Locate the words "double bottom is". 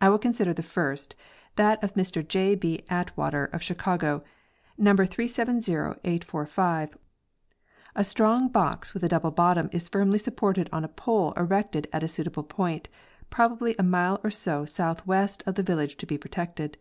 9.08-9.88